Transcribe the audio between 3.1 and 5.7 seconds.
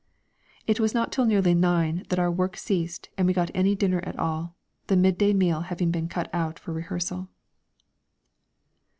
and we got any dinner at all, the midday meal